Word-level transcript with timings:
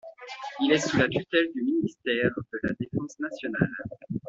Elle 0.61 0.71
est 0.71 0.79
sous 0.79 0.97
la 0.97 1.07
tutelle 1.07 1.51
du 1.53 1.61
Ministère 1.61 2.31
de 2.35 2.59
la 2.63 2.73
Défense 2.73 3.19
nationale. 3.19 3.69